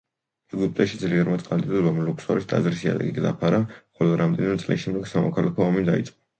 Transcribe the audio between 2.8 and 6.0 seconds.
იატაკი დაფარა, ხოლო რამდენიმე წლის შემდეგ სამოქალაქო ომი